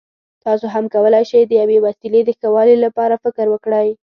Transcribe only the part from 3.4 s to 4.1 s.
وکړئ.